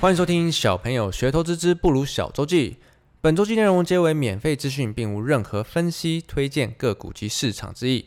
[0.00, 2.76] 欢迎收听小朋友学投资之不如小周记。
[3.20, 8.06] 本周记内容皆为免费资讯，并无任何分析、推荐个股及市场之意。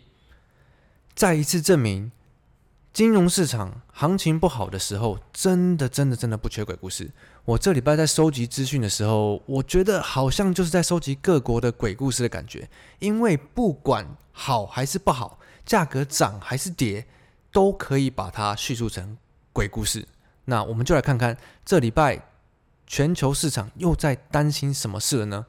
[1.13, 2.13] 再一次证明，
[2.93, 7.11] 金融市场行情不好的时候，真的、真的、真的不缺鬼故事。
[7.43, 12.69] 我这礼拜在收集资讯的时候，我觉得好像就是在收集各国的鬼故事的感觉。
[12.99, 17.05] 因为不管好还是不好，价格涨还是跌，
[17.51, 19.17] 都可以把它叙述成
[19.51, 20.07] 鬼故事。
[20.51, 22.27] 那我们就来看看这礼拜
[22.85, 25.45] 全球市场又在担心什么事了呢？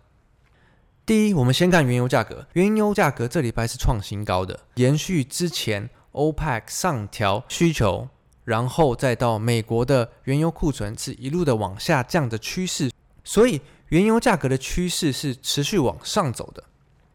[1.04, 8.08] 第一，我们先看原油价格，原油价格这礼拜是创新高的，延续之前 OPEC 上调需求，
[8.44, 12.92] 然后再到美国的原油库存是一路的往下降的趋势，
[13.24, 16.62] 所以原油价格的趋势是持续往上走的。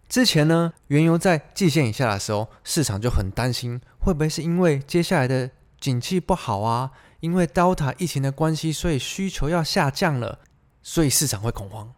[0.09, 6.91] 之前呢，原油在季线以下的时候，市场就很担心，会不会是因为接下来的景气不好啊？
[7.19, 10.39] 因为 Delta 疫情的关系，所以需求要下降了，
[10.83, 11.91] 所以市场会恐慌。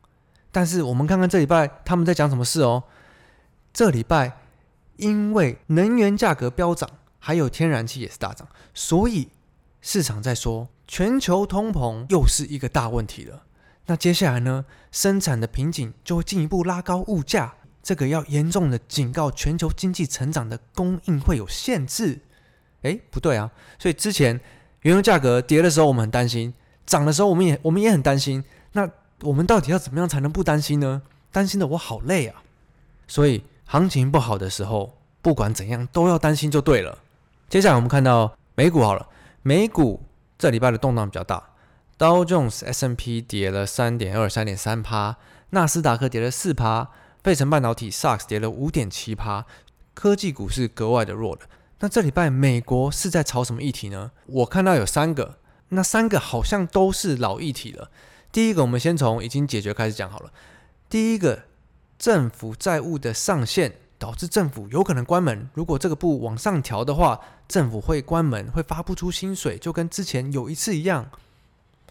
[0.51, 2.83] 但是我们看看这礼拜他们在讲什么事哦。
[3.73, 4.37] 这礼拜
[4.95, 9.29] 因为能源价格飙涨，还有天然气也是大涨，所以
[9.81, 13.43] 市场在说全球通膨又是一个大问题了。
[13.87, 17.53] 那接下来呢，生产的瓶颈就会进一步拉高物价，
[17.83, 22.21] 这个要严重的警告全球经济成长的供应会有限制。
[22.83, 24.39] 诶，不对啊，所以之前。
[24.81, 26.53] 原油价格跌的时候，我们很担心；
[26.85, 28.43] 涨的时候，我们也我们也很担心。
[28.71, 28.89] 那
[29.21, 31.01] 我们到底要怎么样才能不担心呢？
[31.31, 32.41] 担心的我好累啊！
[33.07, 36.97] 所以行情不好的时候，不管怎样都要担心就对了。
[37.49, 39.07] 接下来我们看到美股好了，
[39.41, 40.01] 美股
[40.37, 41.49] 这礼拜的动荡比较大，
[41.97, 45.17] 道琼斯 S&P 跌了三点二、三点三趴，
[45.49, 46.89] 纳斯达克跌了四趴，
[47.23, 49.45] 费城半导体 SAX 跌了五点七趴，
[49.93, 51.41] 科技股是格外的弱的。
[51.81, 54.11] 那这礼拜美国是在炒什么议题呢？
[54.25, 55.37] 我看到有三个，
[55.69, 57.89] 那三个好像都是老议题了。
[58.31, 60.31] 第一个，我们先从已经解决开始讲好了。
[60.89, 61.43] 第一个，
[61.97, 65.49] 政府债务的上限导致政府有可能关门。
[65.53, 71.09] 如果这个不往上调的话，政府会关门，会发不出薪水，就跟之前有一次一样。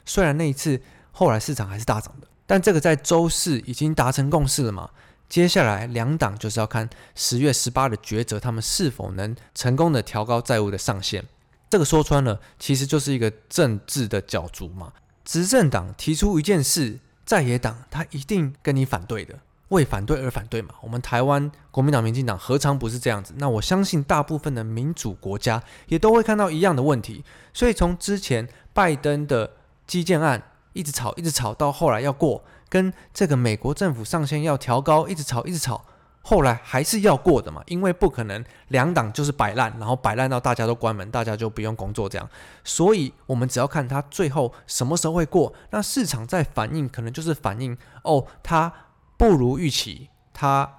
[0.04, 0.80] 虽然那一次
[1.12, 4.90] 后来市场还是大涨的，但这个在周四已经达成共识了嘛。
[5.28, 11.24] 接下来两党就是要看十月十八的抉择，他们是否能成功的调高债务的上限。
[11.68, 14.92] 这个说穿了，其实就是一个政治的角逐嘛。
[15.26, 19.38] 执政党提出一件事，在野党他一定跟你反对的，
[19.68, 20.70] 为反对而反对嘛。
[20.80, 23.34] 我们台湾国民党、民进党何尝不是这样子？
[23.36, 27.22] 那我相信大部分的民主国家也都会看到一样的问题。
[27.52, 29.50] 所以从之前拜登的
[29.86, 32.42] 基建案一直吵，一直吵到后来要过。
[32.68, 35.84] 跟这个美国政府上限要调高，一直吵一直吵，
[36.22, 42.28] 后来还是要过的嘛，因为不可能两党就是摆烂，然后摆烂到大家都关门，大家就不用工作这样。
[42.64, 48.72] 所以我们只要看它最后什么时候会过，那市场在反应可能就是反应哦，它
[49.16, 50.70] 不如预期，它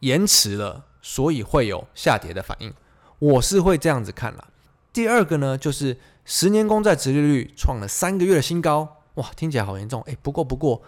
[0.00, 2.72] 延迟了，所以会有下跌的反应。
[3.18, 4.48] 我是会这样子看了。
[4.92, 10.02] 第二个呢，就是十年公债殖利率创了三个月的新高，哇，听起来好严重。
[10.02, 10.82] 诶，不过不过。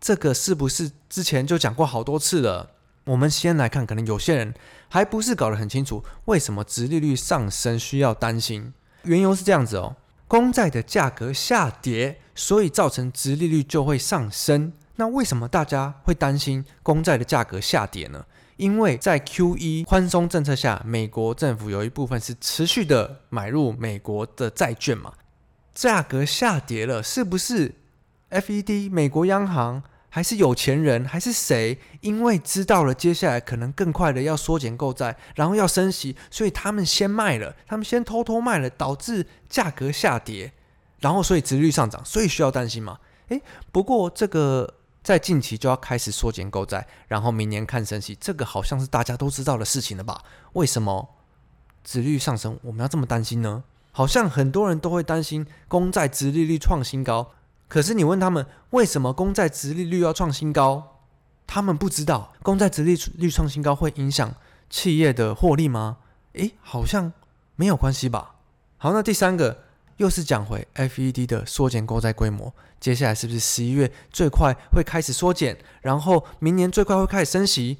[0.00, 2.70] 这个是不是之前就讲过好多次了？
[3.04, 4.52] 我们先来看，可能有些人
[4.88, 8.74] 还不是搞得很清楚，为什么殖利率上升需要担心？
[9.04, 9.94] 缘由是这样子哦，
[10.26, 14.72] 公债的价格下跌，所以造成殖利率就会上升。
[14.96, 18.26] 那为什么大家会担心公债的价格下跌呢？
[18.56, 25.12] 因为在 QE 宽松政策下，美国政府有一部分是持续的买入美国的债券嘛，
[25.74, 27.74] 价格下跌了，是不是
[28.30, 29.82] FED 美国央行？
[30.14, 31.78] 还是有钱人，还是谁？
[32.02, 40.52] 因为知道了接下来可能更快的要缩减购债，然后要升息，所以他们先卖了，他们先偷偷卖了，导致价格下跌，
[41.00, 42.98] 然后所以殖利率上涨，所以需要担心吗？
[43.28, 43.40] 诶，
[43.72, 50.22] 不过这个在近期就要开始缩减购债，然后明年看升息，这个好像是大家都知道的事情了吧？
[50.52, 51.08] 为什么
[51.82, 53.64] 殖率上升我们要这么担心呢？
[53.92, 57.30] 好像很多人都会担心公债殖利率创新高。
[57.68, 60.98] 可是你问他们为什么公债殖利率要创新高，
[61.46, 64.34] 他们不知道公债殖利率创新高会影响
[64.68, 65.98] 企业的获利吗？
[66.32, 67.12] 诶，好像
[67.56, 68.34] 没有关系吧。
[68.78, 69.64] 好，那第三个
[69.98, 77.78] 又是讲回 FED 的缩减购债规模，接下来是不是十一月最快会开始缩减，然后明年最快会开始升息？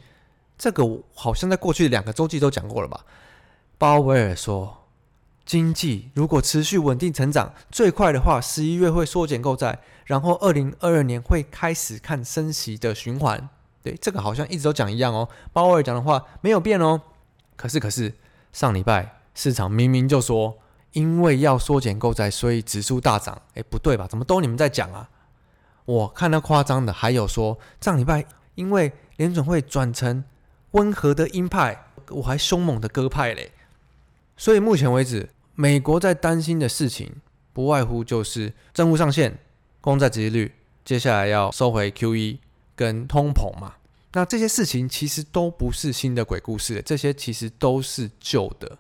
[0.57, 3.05] 这个好像在过去两个周记都讲过了吧？
[3.79, 4.82] 鲍威尔说。
[5.53, 13.51] 经济如果持续稳定成长，最快的话，十一月会缩减购债，然后二零二二年会开始看升息的循环。
[13.83, 15.29] 对，这个好像一直都讲一样哦。
[15.53, 17.03] 鲍威尔讲的话没有变哦。
[17.55, 18.15] 可是，可是
[18.51, 20.57] 上礼拜市场明明就说
[20.93, 23.43] 因为要缩减购债，所以指数大涨。
[23.53, 24.07] 哎，不对吧？
[24.09, 25.11] 怎么都你们在讲啊？
[25.85, 30.25] 我看到夸张的还有说，上礼拜因为联准会转成
[30.71, 33.53] 温和的鹰派，我还凶猛的鸽派嘞。
[34.35, 37.13] 所以目前为止，美国在担心的事情，
[37.53, 39.39] 不外乎就是债务上限、
[39.81, 40.53] 公债殖利率，
[40.85, 42.39] 接下来要收回 QE
[42.75, 43.75] 跟通膨嘛。
[44.15, 48.79] 那这些事情其实都不是新的鬼故事，这些其实都是旧的。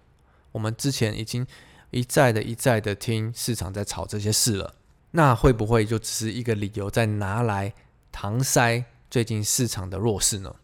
[0.50, 1.46] 我们之前已经
[1.90, 4.74] 一再的、一再的听市场在炒这些事了。
[5.12, 7.72] 那会不会就只是一个理由，再拿来
[8.12, 10.54] 搪塞最近市场的弱势呢？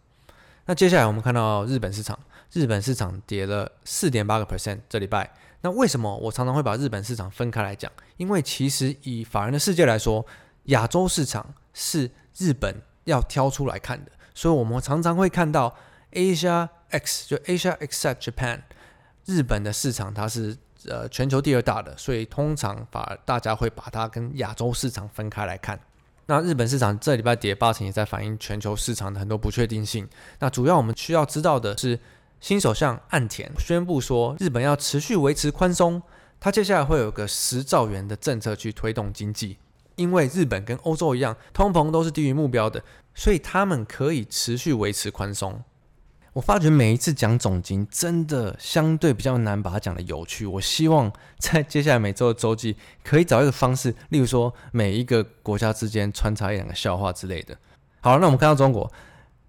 [0.64, 2.18] 那接下来我们看到日本市场，
[2.52, 5.30] 日本市场跌了四点八个 percent 这礼拜。
[5.60, 7.90] 那为什么我常常会把日本市场分开来讲？
[8.16, 10.24] 因为其实以法人的世界来说，
[10.64, 15.74] 亚洲市场是日本要挑出来看的，所以我们常常会看到
[16.12, 18.60] Asia X 就 Asia except Japan，
[19.24, 20.56] 日本的市场它是
[20.86, 25.80] 呃全球第二大的，所以通常把大家会把它跟亚洲市场分开来看。
[26.26, 30.08] 那日本市场这礼拜跌八成，也在反映全球市场的很多不确定性。
[30.38, 31.98] 那主要我们需要知道的是。
[32.40, 36.00] 新首相岸田宣布说，日本要持续维持宽松，
[36.38, 39.58] 他接下来会有个十兆元的政策去推动经济。
[39.96, 42.80] 因为日本跟欧洲一样，通膨都是低于目标的，
[43.12, 45.60] 所以他们可以持续维持宽松。
[46.34, 50.46] 我发觉每一次讲总经，真的相对比较难把它讲得有趣。
[50.46, 57.58] 我希望在接下来每周的周记，可以找一个方式，例如说每一个国家之间穿插一两个笑话之类的。
[58.00, 58.88] 好，那我们看到中国。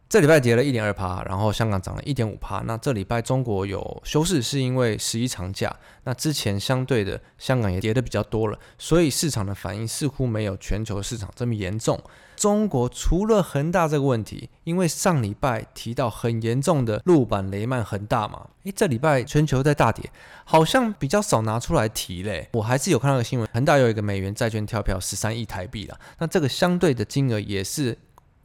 [0.09, 2.63] 这礼拜跌了一点二趴，然后香港涨了一点五趴。
[2.65, 5.71] 那这礼拜中国有休市，是因为十一长假。
[6.03, 12.01] 那之前相对的香港也跌得比较多了，所以市场的反应似乎没有全球市场这么严重。
[12.35, 20.09] 中国除了恒大这个问题，因为上礼拜提到很严重的陆版雷曼恒大嘛，诶，这礼拜全球在大跌，
[20.43, 22.49] 好像比较少拿出来提嘞。
[22.53, 27.95] 我还是有看到个新闻，恒大有一个美元债券跳票十三亿台币了，那这个相对的金额也是。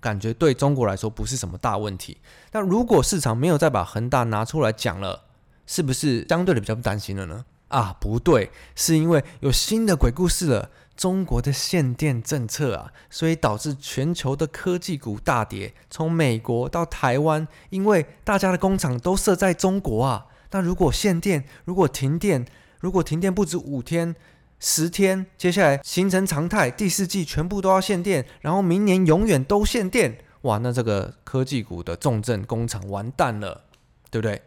[0.05, 2.19] 感觉对中国来说不是什么大问题，
[2.51, 5.23] 但如果市场没有再把恒大拿出来讲了，
[5.67, 7.47] 是不是相对的比较不担心了呢？
[7.69, 22.45] 啊，不对，是因为有新的鬼故事了，中国的限电政策啊，所以导致全球的科技股大跌，从美国到台湾，因为大家的工厂都设在中国啊，那如果限电，如果停电，
[22.81, 24.15] 如果停电不止五天。
[24.61, 33.65] 十天，接下来形成常态，第四季全部都要限电，然后明年永远都限电，哇，那这个科技股的重镇工厂完蛋了，
[34.11, 34.41] 对不对？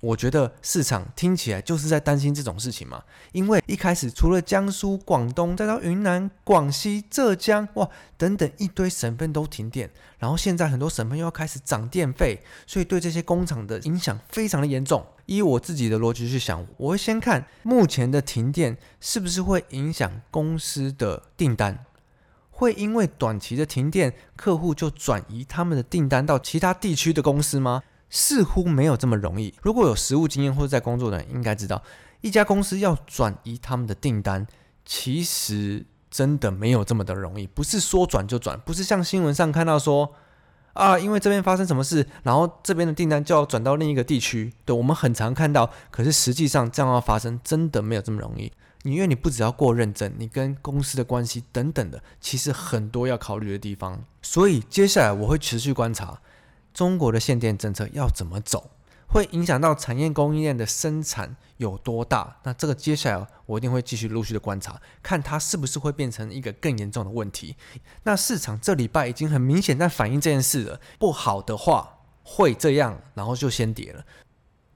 [0.00, 3.02] 我觉得市场听起来就是在担心这种事情嘛，
[3.32, 7.88] 因为一开始除了江苏、广东，再到云南、广西、浙江，哇，
[8.18, 15.06] 等等一堆省份都停电，然后现在很多省份又要开始涨电费，所以对这些工厂的影响非常的严重。
[15.24, 21.86] 依我自己的逻辑去想，我会先看目前的停电是不是会影响公司的订单，
[22.50, 27.82] 会因为短期的停电，客户就转移他们的订单到其他地区的公司吗？
[28.10, 29.54] 似乎没有这么容易。
[29.62, 31.82] 如果有实务经验或者在工作的人应该知道，
[32.20, 34.46] 一家公司要转移他们的订单，
[34.84, 40.14] 其实真的没有这么的容易，不是说转就转，不是像新闻上看到说。
[40.74, 44.52] 啊，因为这边发生什么事，然后这边的订单就要转到另一个地区。
[44.64, 48.50] 对，我们很常看到，可是实际上这样要发生，真的没有这么容易。
[48.82, 54.02] 因为你不只要过认证，你跟公司的关系等等的，其实很多要考虑的地方。
[54.20, 56.20] 所以接下来我会持续观察
[56.74, 58.72] 中国的限电政策要怎么走。
[59.06, 62.36] 会影响到产业供应链的生产有多大？
[62.42, 67.54] 那这个接下来我一定会继续陆续的观察，看它是不是会变成一个更严重的问题。
[68.02, 74.04] 那市场这礼拜已经很明显在反映这件事了，不好的话会这样，然后就先跌了。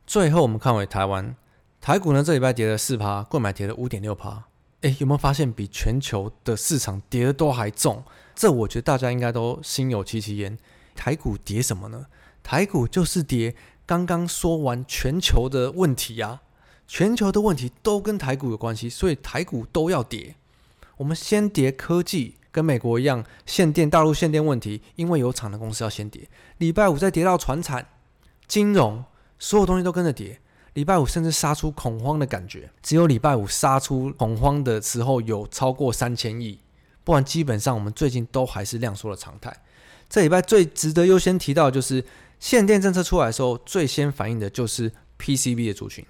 [0.07, 1.35] 最后我们看回台湾，
[1.81, 4.45] 台股呢这礼拜跌了四趴，购买跌了五点六趴。
[4.83, 8.05] 诶，有没有发现比全球的市场跌的都还重？
[8.37, 10.57] 这我觉得大家应该都心有戚戚焉。
[10.99, 12.07] 台股跌什么呢？
[12.43, 13.55] 台股就是跌。
[13.87, 16.43] 刚刚说完全球的问题啊，
[16.88, 20.35] 全球的问题都跟台股有关系，所以台股都要跌。
[20.97, 26.28] 我们先跌科技，跟美国一样限电，大陆限电问题，因为有厂的公司要先跌。
[26.59, 27.87] 礼拜五再跌到传产、
[28.47, 29.05] 金融，
[29.38, 30.40] 所有东西都跟着跌。
[30.75, 36.59] 礼拜五甚至杀出恐慌的感觉，只有礼拜五杀出恐慌的时候有超过三千亿，
[37.05, 39.57] 不然基本上我们最近都还是量缩的常态。
[40.09, 42.05] 这礼拜最值得优先提到的就是。
[42.41, 46.07] 限电政策出来的时候，最先反映的就是 PCB 的族群，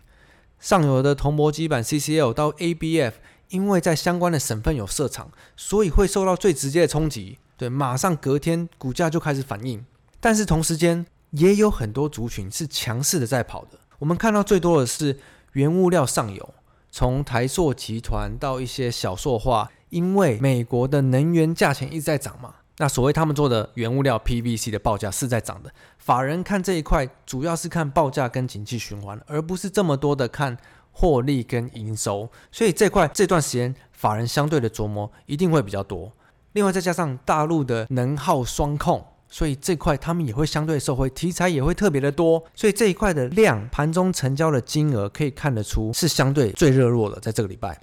[0.61, 3.13] 上游的铜箔基板 CCL 到 ABF，
[3.49, 7.39] 因为在相关的省份有设厂，所以会受到最直接的冲击。
[7.57, 9.83] 对，马上隔天股价就开始反应。
[10.21, 13.79] 但是同时间也有很多族群是强势的在跑的。
[13.99, 15.19] 我们看到最多的是
[15.53, 16.55] 原物料上游，
[16.91, 25.71] 从台塑集团到一些小塑化，因为美国的能源价钱一直在涨嘛，那所谓他们做的原物料 PVC 的报价是在涨的。
[25.99, 30.57] 法人看这一块，主要是看报价跟景气循环，而不是这么多的看
[30.93, 32.31] 获利跟营收。
[32.51, 36.13] 所以这块这段时间，法人相对的琢磨一定会比较多。
[36.53, 39.05] 另外再加上大陆的能耗双控。
[39.31, 47.79] 所以这块他们也会相对受惠，题材也会特别的多，所以这一块的量，盘中成交的金额可以看得出是相对最热络的，在这个礼拜。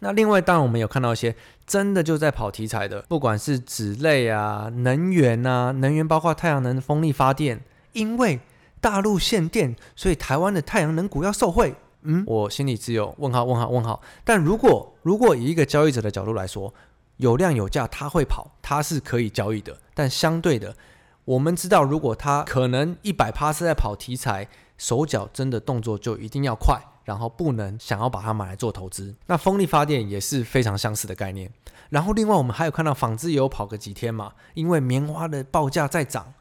[0.00, 1.34] 那另外当然我们有看到一些
[1.66, 7.62] 真的就在跑题材的，不管是纸类啊、能源啊、能源包括太阳能、风力发电，
[7.92, 8.40] 因为
[8.80, 11.74] 大陆限电，所以台湾的太阳能股要受惠。
[12.02, 14.00] 嗯，我心里只有问号、问号、问号。
[14.22, 16.72] 但如果如果以一个交易者的角度来说，
[17.16, 19.76] 有量有价，它会跑，它是可以交易的。
[19.94, 20.76] 但相对的，
[21.24, 24.46] 我们知道，如果它可能一百趴是在跑题材，
[24.78, 29.14] 手脚真的动作就一定要快，然后不能想要把它买来做投资。
[29.24, 31.50] 那风力发电也是非常相似的概念。
[31.88, 36.34] 然后另外我们还有看到纺织也有跑个几天嘛，因为棉花的报价在涨。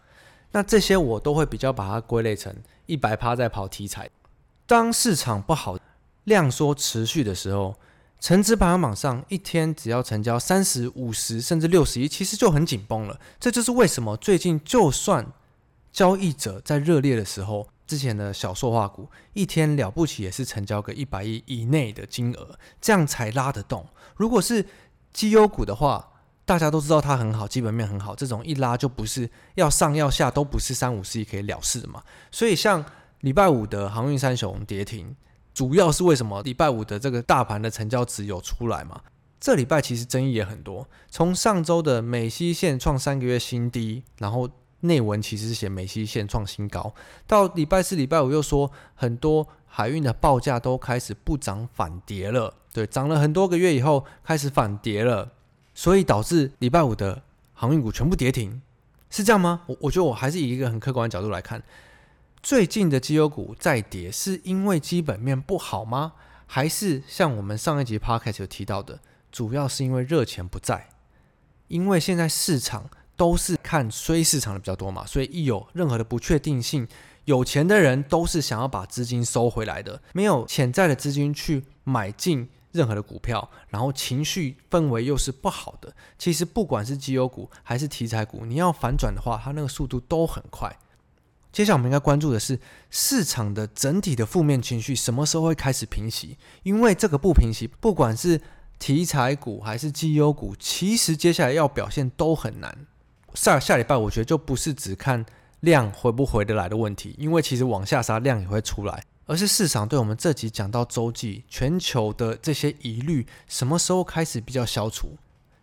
[0.52, 2.54] 那这些我都会比较把它归类成
[2.86, 4.10] 一百趴在跑题材。
[4.66, 5.78] 当市场不好，
[6.26, 7.78] 量缩持续的时候。
[8.20, 13.20] 成指排行榜上一天只要成交三十五十甚至六十亿，其实就很紧绷了。
[13.40, 15.32] 这就是为什么最近就算
[15.94, 23.88] 交易者在热烈的时候，之前的小塑化股一天了不起也是成交个一百亿以内的金额，这样才拉得动。
[24.16, 24.66] 如果是
[25.14, 26.12] 绩优股的话，
[26.46, 32.04] 大家都知道它很好，基本面很好，这种一拉就不是要上要下都不是三五十亿可以了事的嘛。
[32.32, 32.86] 所以像
[33.22, 35.16] 礼拜五的航运三雄跌停。
[35.54, 39.02] 主要是为什么礼拜五的这个大盘的成交值有出来嘛？
[39.40, 40.88] 这礼拜其实争议也很多。
[41.10, 44.48] 从上周的美西线创三个月新低，然后
[44.82, 46.94] 内文其实是写美西线创新高，
[47.26, 52.54] 到礼拜四、礼拜五又说很多海运的报价都开始不涨反跌了。
[52.72, 55.32] 对，涨了很多个月以后开始反跌了，
[55.74, 58.62] 所以导致礼拜五的航运股全部跌停，
[59.10, 59.64] 是这样吗？
[59.66, 61.64] 我我觉得我还是以一个很客观的角度来看。
[62.44, 66.14] 最近的绩优股在跌，是因为基本面不好吗？
[66.46, 69.00] 还是像我们上一集 podcast 有提到的，
[69.32, 70.90] 主要是因为热钱不在？
[71.68, 76.88] 因为现在市场都是看衰市场的比较多嘛，所以一有任何的不确定性，
[77.26, 85.92] 有钱的人都是想要把资金收回来的，没有潜在的资金去买进任何的股票，然后情绪氛围又是不好的。
[86.20, 90.78] 其实不管是绩优股还是题材股，你要反转的话，它那个速度都很快。
[91.52, 92.60] 接下来我们应该关注的是
[92.92, 96.38] 市场的整体的负面情绪什么时候会开始平息？
[96.62, 98.40] 因为这个不平息，不管是
[98.78, 102.86] 题材股还是绩优股，其实接下来要表现都很难。
[103.38, 105.24] 下下礼拜我觉得就不是只看
[105.60, 115.10] 量回不回得来的问题，因为其实往下杀量也会出来，而是市场对我们这集讲到周记全球的这些疑虑什么时候开始比较消除？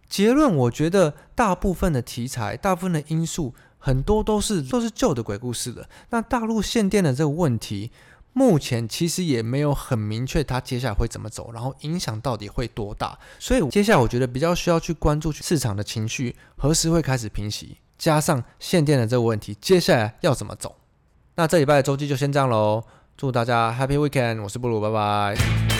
[0.09, 3.53] 结论我觉得大部分的题材，大部分的因素。
[3.77, 5.87] 很多都是都是旧的鬼故事了。
[6.09, 7.91] 那大陆限电的这个问题，
[8.35, 13.19] 目前其实也没有很明确，它接下来会怎么走，然后影响到底会多大。
[13.39, 20.77] 所以接下来我觉得比较需要去关注市场的情绪何时会开始平息，加上限电的这个问题，接下来要怎么走。
[21.37, 22.83] 那这礼拜的周记就先这样喽，
[23.17, 25.74] 祝大家 Happy Weekend，我是布鲁，拜拜。